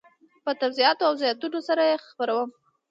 په 0.43 0.51
توضیحاتو 0.61 1.03
او 1.07 1.13
زیاتونو 1.21 1.59
سره 1.67 1.81
یې 1.89 2.03
خپروم. 2.09 2.49